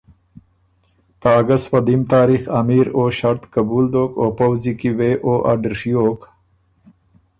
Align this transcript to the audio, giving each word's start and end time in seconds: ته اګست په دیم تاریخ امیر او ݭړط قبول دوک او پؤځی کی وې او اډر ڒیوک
ته 1.19 1.29
اګست 1.41 1.65
په 1.71 1.79
دیم 1.87 2.01
تاریخ 2.13 2.41
امیر 2.59 2.85
او 2.95 3.03
ݭړط 3.17 3.43
قبول 3.55 3.85
دوک 3.93 4.11
او 4.21 4.27
پؤځی 4.37 4.73
کی 4.79 4.89
وې 4.97 5.11
او 5.25 5.33
اډر 5.51 5.73
ڒیوک 5.79 6.21